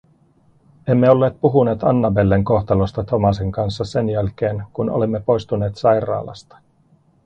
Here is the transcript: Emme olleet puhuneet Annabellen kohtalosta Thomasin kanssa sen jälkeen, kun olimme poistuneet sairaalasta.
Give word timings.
Emme 0.87 1.09
olleet 1.09 1.41
puhuneet 1.41 1.83
Annabellen 1.83 2.43
kohtalosta 2.43 3.03
Thomasin 3.03 3.51
kanssa 3.51 3.83
sen 3.83 4.09
jälkeen, 4.09 4.63
kun 4.73 4.89
olimme 4.89 5.19
poistuneet 5.19 5.77
sairaalasta. 5.77 6.57